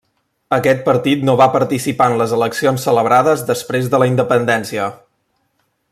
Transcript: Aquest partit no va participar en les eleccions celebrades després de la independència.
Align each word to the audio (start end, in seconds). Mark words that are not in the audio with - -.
Aquest 0.55 0.79
partit 0.87 1.25
no 1.27 1.35
va 1.41 1.47
participar 1.55 2.07
en 2.13 2.17
les 2.21 2.33
eleccions 2.39 2.87
celebrades 2.89 3.45
després 3.53 3.93
de 3.93 4.03
la 4.05 4.09
independència. 4.13 4.89